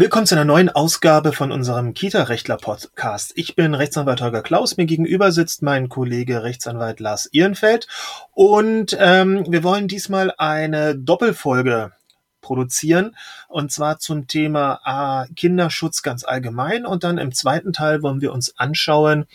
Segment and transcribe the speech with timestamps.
[0.00, 3.32] Willkommen zu einer neuen Ausgabe von unserem Kita-Rechtler-Podcast.
[3.34, 4.76] Ich bin Rechtsanwalt Holger Klaus.
[4.76, 7.88] Mir gegenüber sitzt mein Kollege Rechtsanwalt Lars Ehrenfeld.
[8.30, 11.90] Und ähm, wir wollen diesmal eine Doppelfolge
[12.40, 13.16] produzieren.
[13.48, 16.86] Und zwar zum Thema A, Kinderschutz ganz allgemein.
[16.86, 19.26] Und dann im zweiten Teil wollen wir uns anschauen,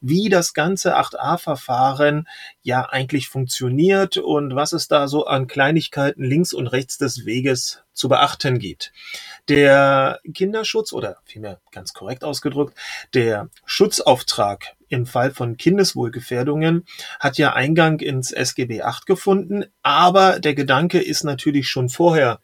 [0.00, 2.28] wie das ganze 8a-Verfahren
[2.62, 7.82] ja eigentlich funktioniert und was es da so an Kleinigkeiten links und rechts des Weges
[7.92, 8.92] zu beachten gibt.
[9.48, 12.74] Der Kinderschutz oder vielmehr ganz korrekt ausgedrückt,
[13.12, 16.84] der Schutzauftrag im Fall von Kindeswohlgefährdungen
[17.18, 22.38] hat ja Eingang ins SGB 8 gefunden, aber der Gedanke ist natürlich schon vorher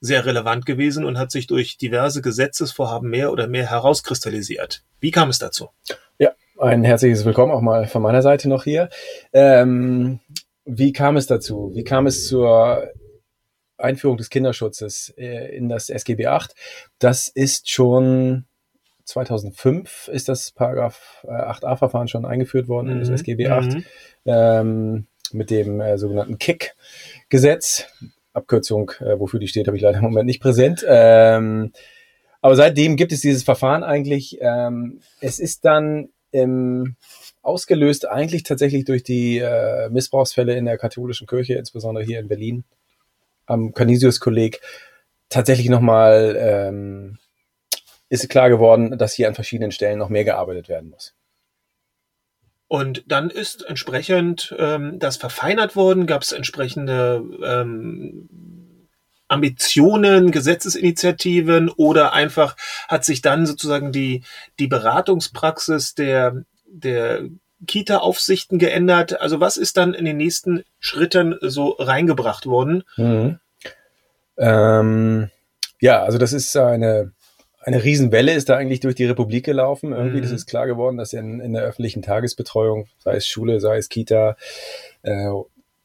[0.00, 4.82] sehr relevant gewesen und hat sich durch diverse Gesetzesvorhaben mehr oder mehr herauskristallisiert.
[5.00, 5.70] Wie kam es dazu?
[6.18, 8.90] Ja, ein herzliches Willkommen auch mal von meiner Seite noch hier.
[9.32, 10.18] Ähm,
[10.64, 11.70] wie kam es dazu?
[11.74, 12.90] Wie kam es zur
[13.82, 16.54] Einführung des Kinderschutzes äh, in das SGB 8?
[16.98, 18.46] Das ist schon
[19.04, 22.92] 2005 ist das Paragraph 8a-Verfahren äh, schon eingeführt worden mhm.
[22.92, 23.14] in das mhm.
[23.14, 23.84] SGB 8 mhm.
[24.26, 27.86] ähm, mit dem äh, sogenannten KIck-Gesetz.
[28.34, 30.84] Abkürzung, äh, wofür die steht, habe ich leider im Moment nicht präsent.
[30.88, 31.72] Ähm,
[32.40, 34.38] aber seitdem gibt es dieses Verfahren eigentlich.
[34.40, 36.96] Ähm, es ist dann ähm,
[37.42, 42.64] ausgelöst eigentlich tatsächlich durch die äh, Missbrauchsfälle in der katholischen Kirche, insbesondere hier in Berlin
[43.52, 44.60] am Canisius-Kolleg,
[45.28, 47.18] tatsächlich nochmal ähm,
[48.08, 51.14] ist klar geworden, dass hier an verschiedenen Stellen noch mehr gearbeitet werden muss.
[52.68, 58.28] Und dann ist entsprechend ähm, das verfeinert worden, gab es entsprechende ähm,
[59.28, 62.56] Ambitionen, Gesetzesinitiativen oder einfach
[62.88, 64.24] hat sich dann sozusagen die,
[64.58, 67.28] die Beratungspraxis der, der
[67.66, 69.20] Kita-Aufsichten geändert?
[69.20, 72.84] Also was ist dann in den nächsten Schritten so reingebracht worden?
[72.96, 73.38] Mhm.
[74.38, 75.30] Ähm,
[75.80, 77.12] ja, also das ist eine
[77.64, 79.92] eine Riesenwelle ist da eigentlich durch die Republik gelaufen.
[79.92, 80.22] Irgendwie, mhm.
[80.22, 83.88] das ist klar geworden, dass in, in der öffentlichen Tagesbetreuung, sei es Schule, sei es
[83.88, 84.36] Kita,
[85.02, 85.30] äh,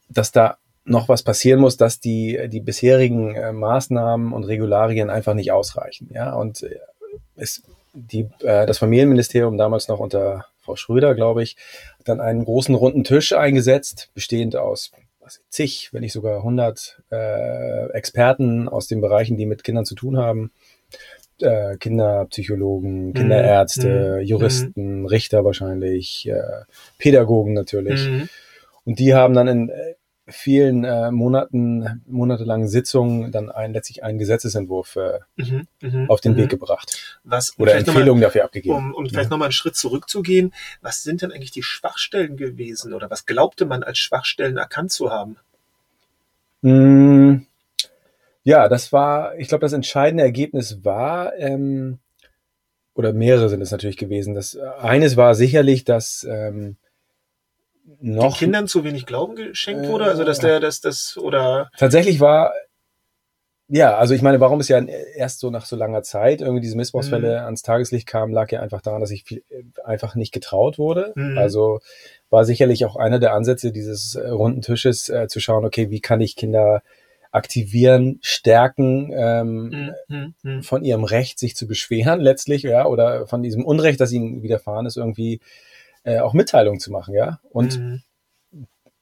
[0.10, 5.34] dass da noch was passieren muss, dass die, die bisherigen äh, Maßnahmen und Regularien einfach
[5.34, 6.10] nicht ausreichen.
[6.14, 6.80] Ja, und äh,
[7.36, 7.62] es,
[7.94, 11.56] die, äh, das Familienministerium damals noch unter Frau Schröder, glaube ich,
[11.98, 14.92] hat dann einen großen runden Tisch eingesetzt, bestehend aus
[15.22, 19.96] was, zig, wenn nicht sogar 100 äh, Experten aus den Bereichen, die mit Kindern zu
[19.96, 20.52] tun haben
[21.42, 24.26] äh, Kinderpsychologen, Kinderärzte, mhm.
[24.26, 25.06] Juristen, mhm.
[25.06, 26.64] Richter wahrscheinlich, äh,
[26.98, 28.08] Pädagogen natürlich.
[28.08, 28.30] Mhm.
[28.86, 29.96] Und die haben dann in äh,
[30.28, 36.34] vielen äh, Monaten, monatelangen Sitzungen dann ein, letztlich einen Gesetzesentwurf äh, mhm, mh, auf den
[36.34, 36.38] mh.
[36.38, 37.20] Weg gebracht.
[37.24, 38.76] Was, Oder Empfehlungen dafür abgegeben.
[38.76, 39.30] Um, um vielleicht ja.
[39.30, 43.84] nochmal einen Schritt zurückzugehen, was sind denn eigentlich die Schwachstellen gewesen oder was glaubte man
[43.84, 45.38] als Schwachstellen erkannt zu haben?
[46.62, 47.46] Mm,
[48.44, 52.00] ja, das war, ich glaube, das entscheidende Ergebnis war, ähm,
[52.96, 54.34] oder mehrere sind es natürlich gewesen.
[54.34, 56.78] Das äh, eines war sicherlich, dass ähm,
[58.00, 62.20] noch den Kindern zu wenig Glauben geschenkt wurde, also dass der, dass das oder tatsächlich
[62.20, 62.54] war
[63.70, 66.78] ja, also ich meine, warum es ja erst so nach so langer Zeit irgendwie diese
[66.78, 67.46] Missbrauchsfälle mhm.
[67.46, 71.12] ans Tageslicht kamen, lag ja einfach daran, dass sich viel, äh, einfach nicht getraut wurde.
[71.16, 71.38] Mhm.
[71.38, 71.82] Also
[72.30, 76.00] war sicherlich auch einer der Ansätze dieses äh, runden Tisches äh, zu schauen, okay, wie
[76.00, 76.82] kann ich Kinder
[77.32, 80.64] aktivieren, stärken ähm, mhm, mhm.
[80.64, 84.86] von ihrem Recht, sich zu beschweren letztlich, ja, oder von diesem Unrecht, das ihnen widerfahren
[84.86, 85.42] ist, irgendwie
[86.08, 87.40] äh, auch Mitteilung zu machen, ja.
[87.50, 88.02] Und mhm.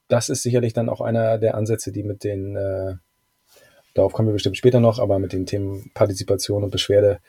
[0.08, 2.96] das ist sicherlich dann auch einer der Ansätze, die mit den, äh,
[3.94, 7.20] darauf kommen wir bestimmt später noch, aber mit den Themen Partizipation und Beschwerde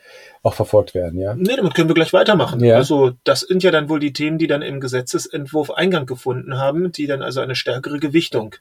[0.42, 1.34] auch verfolgt werden, ja.
[1.34, 2.64] Nee, damit können wir gleich weitermachen.
[2.64, 2.76] Ja.
[2.76, 6.90] Also das sind ja dann wohl die Themen, die dann im Gesetzesentwurf Eingang gefunden haben,
[6.90, 8.56] die dann also eine stärkere Gewichtung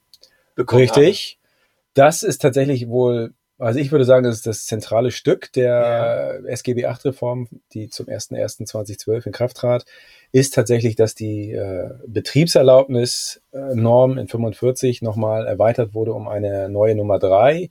[0.55, 1.37] bekommen Richtig.
[1.39, 1.45] Haben
[1.93, 6.49] das ist tatsächlich wohl, also ich würde sagen, das ist das zentrale Stück der ja.
[6.49, 9.85] SGB 8 Reform, die zum 01.01.2012 in Kraft trat,
[10.31, 17.19] ist tatsächlich, dass die äh, Betriebserlaubnis-Norm in 45 nochmal erweitert wurde um eine neue Nummer
[17.19, 17.69] 3,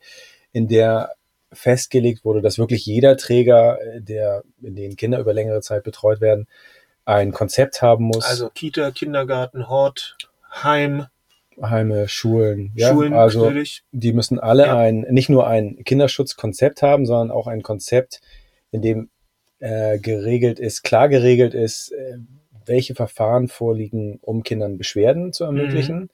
[0.53, 1.11] in der
[1.53, 6.21] festgelegt wurde, dass wirklich jeder Träger, äh, der, in den Kinder über längere Zeit betreut
[6.21, 6.47] werden,
[7.05, 8.25] ein Konzept haben muss.
[8.25, 10.17] Also Kita, Kindergarten, Hort,
[10.51, 11.07] Heim,
[11.63, 13.85] Heime, Schulen, ja, Schulen also natürlich.
[13.93, 14.77] die müssen alle ja.
[14.77, 18.21] ein nicht nur ein Kinderschutzkonzept haben, sondern auch ein Konzept,
[18.71, 19.09] in dem
[19.61, 22.19] äh, geregelt ist, klar geregelt ist, äh,
[22.67, 26.09] welche Verfahren vorliegen, um Kindern Beschwerden zu ermöglichen, mhm.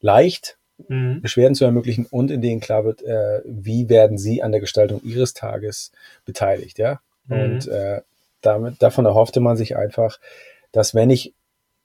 [0.00, 0.58] leicht
[0.88, 1.20] mhm.
[1.20, 5.00] Beschwerden zu ermöglichen und in denen klar wird, äh, wie werden sie an der Gestaltung
[5.02, 5.92] ihres Tages
[6.24, 7.00] beteiligt, ja.
[7.26, 7.40] Mhm.
[7.40, 8.02] Und äh,
[8.40, 10.18] damit davon erhoffte man sich einfach,
[10.72, 11.32] dass wenn ich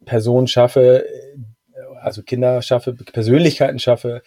[0.05, 1.05] Personen schaffe,
[2.01, 4.21] also Kinder schaffe, Persönlichkeiten schaffe,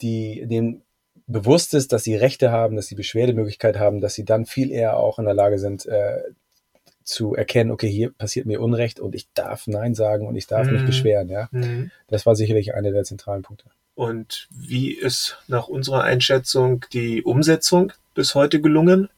[0.00, 0.82] die den
[1.26, 4.96] bewusst ist, dass sie Rechte haben, dass sie Beschwerdemöglichkeit haben, dass sie dann viel eher
[4.96, 6.22] auch in der Lage sind, äh,
[7.04, 10.66] zu erkennen, okay, hier passiert mir Unrecht und ich darf Nein sagen und ich darf
[10.66, 10.74] mhm.
[10.74, 11.48] mich beschweren, ja.
[11.52, 11.90] Mhm.
[12.06, 13.64] Das war sicherlich einer der zentralen Punkte.
[13.94, 19.08] Und wie ist nach unserer Einschätzung die Umsetzung bis heute gelungen?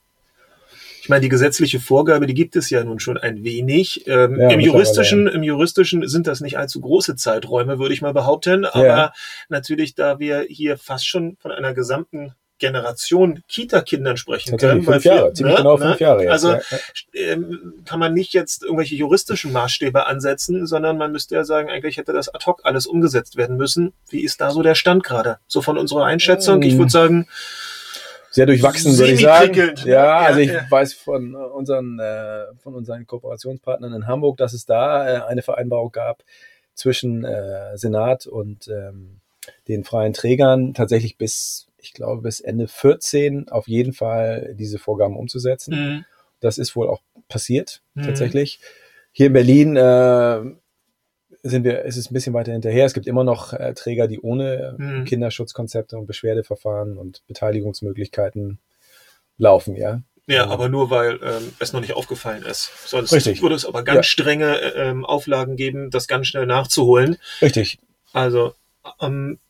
[1.10, 4.06] Ich meine, die gesetzliche Vorgabe, die gibt es ja nun schon ein wenig.
[4.06, 8.12] Ähm, ja, Im juristischen, im juristischen sind das nicht allzu große Zeiträume, würde ich mal
[8.12, 8.64] behaupten.
[8.64, 9.12] Aber ja.
[9.48, 14.84] natürlich, da wir hier fast schon von einer gesamten Generation Kita-Kindern sprechen können.
[14.84, 16.06] Fünf Jahre, ziemlich ne, genau fünf ne?
[16.06, 16.22] Jahre.
[16.22, 16.60] Jetzt, also ja.
[17.14, 21.96] ähm, kann man nicht jetzt irgendwelche juristischen Maßstäbe ansetzen, sondern man müsste ja sagen, eigentlich
[21.96, 23.94] hätte das ad hoc alles umgesetzt werden müssen.
[24.10, 25.38] Wie ist da so der Stand gerade?
[25.48, 27.26] So von unserer Einschätzung, ich würde sagen,
[28.30, 29.52] sehr durchwachsen, würde ich sagen.
[29.52, 29.74] Ne?
[29.84, 30.66] Ja, also ich ja.
[30.70, 35.92] weiß von unseren, äh, von unseren Kooperationspartnern in Hamburg, dass es da äh, eine Vereinbarung
[35.92, 36.22] gab
[36.74, 39.20] zwischen äh, Senat und ähm,
[39.68, 45.16] den freien Trägern tatsächlich bis ich glaube, bis Ende 14 auf jeden Fall diese Vorgaben
[45.16, 45.74] umzusetzen.
[45.74, 46.04] Mhm.
[46.40, 48.02] Das ist wohl auch passiert, mhm.
[48.02, 48.60] tatsächlich.
[49.12, 50.40] Hier in Berlin äh,
[51.42, 52.84] sind wir, ist es ein bisschen weiter hinterher.
[52.84, 55.04] Es gibt immer noch äh, Träger, die ohne mhm.
[55.04, 58.58] Kinderschutzkonzepte und Beschwerdeverfahren und Beteiligungsmöglichkeiten
[59.38, 60.02] laufen, ja.
[60.26, 62.70] Ja, aber nur weil ähm, es noch nicht aufgefallen ist.
[62.86, 63.42] Sonst Richtig.
[63.42, 64.02] würde es aber ganz ja.
[64.04, 67.16] strenge äh, ähm, Auflagen geben, das ganz schnell nachzuholen.
[67.42, 67.80] Richtig.
[68.12, 68.54] Also
[69.00, 69.40] ähm,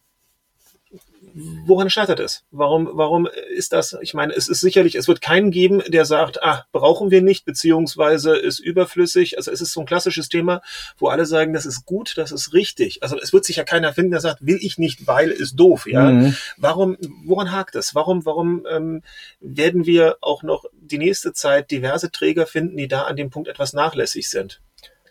[1.67, 2.45] woran scheitert es?
[2.51, 3.97] Warum, warum ist das?
[4.01, 7.45] Ich meine, es ist sicherlich, es wird keinen geben, der sagt, ah, brauchen wir nicht,
[7.45, 9.37] beziehungsweise ist überflüssig.
[9.37, 10.63] Also es ist so ein klassisches Thema,
[10.99, 13.03] wo alle sagen, das ist gut, das ist richtig.
[13.03, 15.87] Also es wird sich ja keiner finden, der sagt, will ich nicht, weil ist doof,
[15.87, 16.11] ja.
[16.11, 16.37] Mhm.
[16.57, 17.95] Warum, woran hakt es?
[17.95, 19.03] Warum, warum ähm,
[19.41, 23.49] werden wir auch noch die nächste Zeit diverse Träger finden, die da an dem Punkt
[23.49, 24.61] etwas nachlässig sind?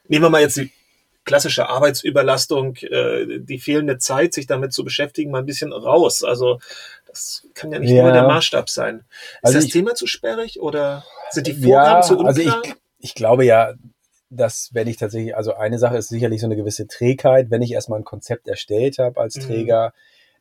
[0.08, 0.72] Nehmen wir mal jetzt die
[1.26, 6.24] klassische Arbeitsüberlastung, äh, die fehlende Zeit, sich damit zu beschäftigen, mal ein bisschen raus.
[6.24, 6.60] Also
[7.08, 8.02] das kann ja nicht ja.
[8.02, 9.00] immer der Maßstab sein.
[9.00, 12.28] Ist also das ich, Thema zu sperrig oder sind die Vorgaben ja, zu unklar?
[12.28, 13.74] Also ich, ich glaube ja,
[14.30, 17.72] dass wenn ich tatsächlich, also eine Sache ist sicherlich so eine gewisse Trägheit, wenn ich
[17.72, 19.42] erstmal ein Konzept erstellt habe als mhm.
[19.42, 19.94] Träger,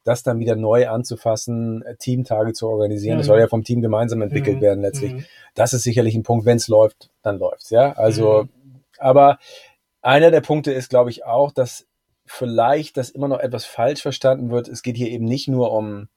[0.05, 3.17] das dann wieder neu anzufassen, Teamtage zu organisieren.
[3.17, 3.21] Mhm.
[3.21, 4.63] Das soll ja vom Team gemeinsam entwickelt mhm.
[4.63, 5.15] werden letztlich.
[5.15, 5.25] Mhm.
[5.55, 7.93] Das ist sicherlich ein Punkt, wenn es läuft, dann läuft's, ja.
[7.93, 8.81] Also, mhm.
[8.99, 9.39] aber
[10.09, 11.87] einer der Punkte ist, glaube ich, auch, dass
[12.25, 14.67] vielleicht das immer noch etwas falsch verstanden wird.
[14.67, 16.09] Es geht hier eben nicht nur um,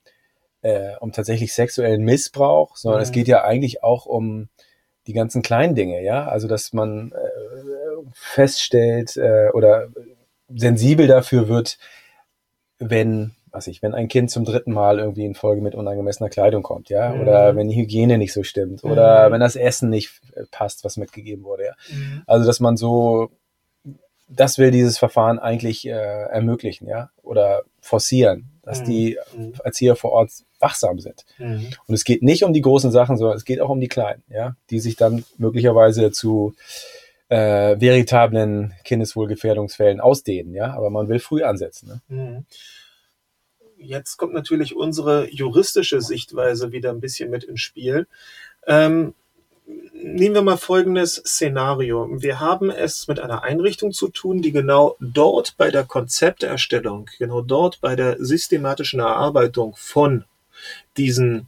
[0.62, 3.04] äh, um tatsächlich sexuellen Missbrauch, sondern mhm.
[3.04, 4.48] es geht ja eigentlich auch um
[5.08, 6.26] die ganzen kleinen Dinge, ja.
[6.26, 9.90] Also dass man äh, feststellt äh, oder
[10.48, 11.78] sensibel dafür wird,
[12.80, 16.64] wenn was ich, wenn ein Kind zum dritten Mal irgendwie in Folge mit unangemessener Kleidung
[16.64, 17.22] kommt, ja, mhm.
[17.22, 19.34] oder wenn die Hygiene nicht so stimmt, oder mhm.
[19.34, 20.22] wenn das Essen nicht
[20.52, 21.74] passt, was mitgegeben wurde, ja.
[21.90, 22.24] Mhm.
[22.26, 23.32] Also, dass man so
[24.36, 28.86] das will dieses Verfahren eigentlich äh, ermöglichen, ja, oder forcieren, dass mhm.
[28.86, 29.54] die mhm.
[29.64, 31.26] Erzieher vor Ort wachsam sind.
[31.38, 31.68] Mhm.
[31.88, 34.24] Und es geht nicht um die großen Sachen, sondern es geht auch um die kleinen,
[34.30, 36.54] ja, die sich dann möglicherweise zu
[37.30, 41.88] äh, veritablen Kindeswohlgefährdungsfällen ausdehnen, ja, aber man will früh ansetzen.
[41.88, 42.02] Ne?
[42.08, 42.46] Mhm.
[43.78, 48.06] Jetzt kommt natürlich unsere juristische Sichtweise wieder ein bisschen mit ins Spiel.
[48.68, 49.16] Ähm,
[49.94, 52.22] nehmen wir mal folgendes Szenario.
[52.22, 57.42] Wir haben es mit einer Einrichtung zu tun, die genau dort bei der Konzepterstellung, genau
[57.42, 60.26] dort bei der systematischen Erarbeitung von
[60.98, 61.48] diesen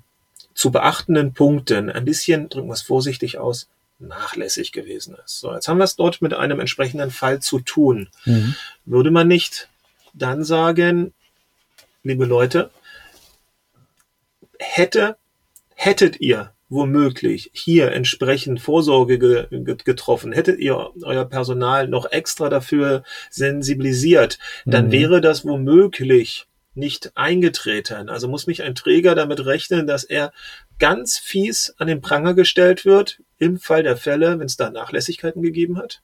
[0.53, 5.39] zu beachtenden Punkten ein bisschen, drücken wir es vorsichtig aus, nachlässig gewesen ist.
[5.39, 8.09] So, jetzt haben wir es dort mit einem entsprechenden Fall zu tun.
[8.25, 8.55] Mhm.
[8.85, 9.69] Würde man nicht
[10.13, 11.13] dann sagen,
[12.03, 12.69] liebe Leute,
[14.59, 15.17] hätte,
[15.75, 19.47] hättet ihr womöglich hier entsprechend Vorsorge ge
[19.83, 24.91] getroffen, hättet ihr euer Personal noch extra dafür sensibilisiert, dann mhm.
[24.91, 28.09] wäre das womöglich nicht eingetreten.
[28.09, 30.33] Also muss mich ein Träger damit rechnen, dass er
[30.79, 35.41] ganz fies an den Pranger gestellt wird, im Fall der Fälle, wenn es da Nachlässigkeiten
[35.41, 36.01] gegeben hat?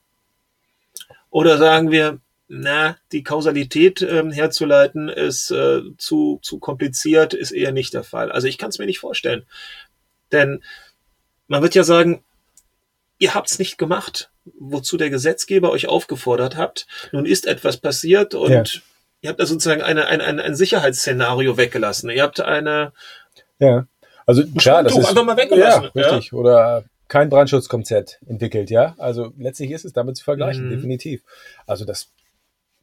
[1.31, 7.71] Oder sagen wir, na, die Kausalität ähm, herzuleiten ist äh, zu, zu kompliziert, ist eher
[7.71, 8.31] nicht der Fall.
[8.31, 9.45] Also ich kann es mir nicht vorstellen.
[10.31, 10.63] Denn
[11.47, 12.23] man wird ja sagen,
[13.17, 16.87] ihr habt es nicht gemacht, wozu der Gesetzgeber euch aufgefordert habt.
[17.11, 18.63] Nun ist etwas passiert und ja.
[19.21, 22.09] ihr habt da sozusagen eine, ein, ein, ein Sicherheitsszenario weggelassen.
[22.09, 22.93] Ihr habt eine
[23.59, 23.87] ja.
[24.25, 25.89] Also klar, das ist einfach mal weggelassen.
[25.93, 26.31] Ja, richtig.
[26.31, 26.37] Ja?
[26.37, 28.95] Oder kein Brandschutzkonzept entwickelt, ja.
[28.97, 30.71] Also letztlich ist es damit zu vergleichen, mhm.
[30.71, 31.21] definitiv.
[31.65, 32.09] Also das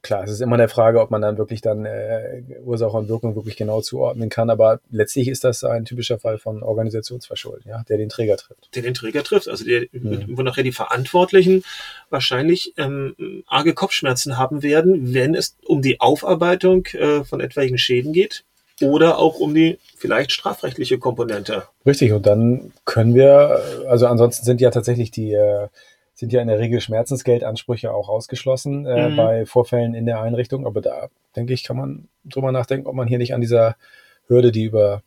[0.06, 3.36] klar, es ist immer eine Frage, ob man dann wirklich dann äh, Ursache und Wirkung
[3.36, 4.48] wirklich genau zuordnen kann.
[4.50, 8.74] Aber letztlich ist das ein typischer Fall von Organisationsverschulden, ja, der den Träger trifft.
[8.74, 10.36] Der den Träger trifft, also der, mhm.
[10.36, 11.64] wo nachher die Verantwortlichen
[12.10, 13.14] wahrscheinlich ähm,
[13.46, 18.44] arge Kopfschmerzen haben werden, wenn es um die Aufarbeitung äh, von etwaigen Schäden geht.
[18.80, 21.64] oder auch um die vielleicht strafrechtliche Komponente.
[21.86, 25.68] Richtig, und dann können wir, also ansonsten sind ja tatsächlich die, äh,
[26.16, 29.16] sind ja in der Regel Schmerzensgeldansprüche auch ausgeschlossen äh, mhm.
[29.16, 30.66] bei Vorfällen in der Einrichtung.
[30.66, 33.76] Aber da, denke ich, kann man drüber nachdenken, ob man hier nicht an dieser
[34.26, 35.02] Hürde, die über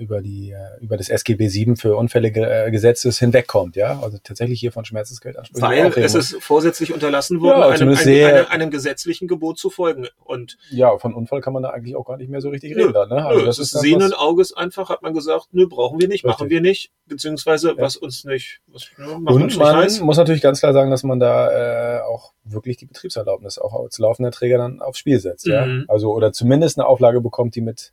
[0.00, 4.58] über die äh, über das SGB 7 für Unfälle äh, Gesetzes hinwegkommt, ja, also tatsächlich
[4.58, 5.68] hier von Schmerzensgeldansprüchen.
[5.68, 10.06] Weil es ist vorsätzlich unterlassen worden, ja, einem, einem, einem, einem, gesetzlichen Gebot zu folgen.
[10.24, 12.92] Und ja, von Unfall kann man da eigentlich auch gar nicht mehr so richtig reden.
[12.92, 13.26] Nö, ne?
[13.26, 16.38] also nö, das ist sehenden Auges einfach hat man gesagt, nö, brauchen wir nicht, richtig.
[16.38, 17.78] machen wir nicht, beziehungsweise ja.
[17.78, 20.00] was uns nicht, was, ne, Und uns nicht man heiß.
[20.00, 23.98] muss natürlich ganz klar sagen, dass man da äh, auch wirklich die Betriebserlaubnis auch als
[23.98, 25.52] laufender Träger dann aufs Spiel setzt, mhm.
[25.52, 27.92] ja, also oder zumindest eine Auflage bekommt, die mit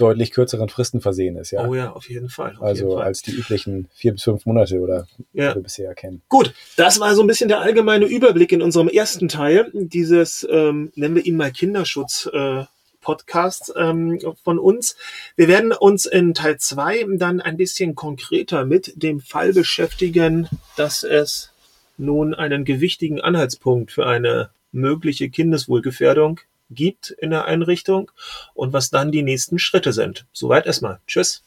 [0.00, 1.50] deutlich kürzeren Fristen versehen ist.
[1.50, 1.66] Ja?
[1.66, 2.56] Oh ja, auf jeden Fall.
[2.56, 3.06] Auf also jeden Fall.
[3.06, 5.54] als die üblichen vier bis fünf Monate oder ja.
[5.54, 6.22] wir bisher kennen.
[6.28, 10.92] Gut, das war so ein bisschen der allgemeine Überblick in unserem ersten Teil dieses, ähm,
[10.94, 12.28] nennen wir ihn mal Kinderschutz.
[12.32, 12.64] Äh,
[13.00, 14.94] Podcast ähm, von uns.
[15.34, 21.02] Wir werden uns in Teil zwei dann ein bisschen konkreter mit dem Fall beschäftigen, dass
[21.02, 21.50] es
[21.96, 28.10] nun einen gewichtigen Anhaltspunkt für eine mögliche Kindeswohlgefährdung gibt in der Einrichtung
[28.54, 30.26] und was dann die nächsten Schritte sind.
[30.32, 31.00] Soweit erstmal.
[31.06, 31.42] Tschüss.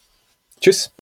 [0.59, 0.93] Tschüss.